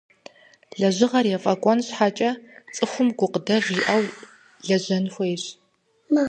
Лэжьыгъэр 0.79 1.25
ефӀэкӀуэн 1.35 1.79
щхьэкӀэ 1.85 2.31
цӀыхум 2.75 3.09
гукъыдэж 3.17 3.63
яӀэу 3.77 4.05
лэжьэн 4.67 5.05
хуейщ. 5.13 5.43